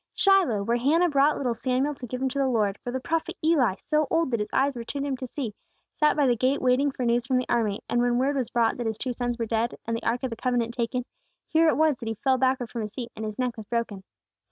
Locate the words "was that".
11.77-12.07